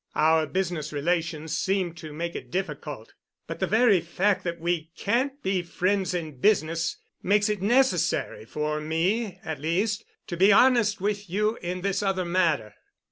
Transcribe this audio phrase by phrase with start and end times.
[0.15, 3.13] Our business relations seemed to make it difficult.
[3.45, 8.79] But the very fact that we can't be friends in business makes it necessary for
[8.81, 12.73] me, at least, to be honest with you in this other matter."